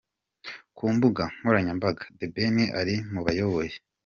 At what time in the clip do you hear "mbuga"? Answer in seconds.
0.95-1.23